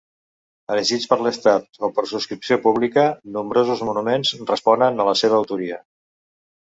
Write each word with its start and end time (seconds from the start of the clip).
Erigits 0.75 1.03
per 1.11 1.17
l'Estat 1.25 1.79
o 1.87 1.91
per 1.97 2.05
subscripció 2.11 2.57
pública, 2.65 3.03
nombrosos 3.35 3.85
monuments 3.91 4.33
responen 4.55 5.05
a 5.05 5.07
la 5.13 5.19
seva 5.21 5.39
autoria. 5.43 5.79